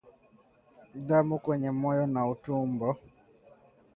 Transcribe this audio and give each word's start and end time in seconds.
Damu 1.07 1.35
kwenye 1.43 1.69
moyo 1.81 2.05
na 2.13 2.21
utumbo 2.33 2.89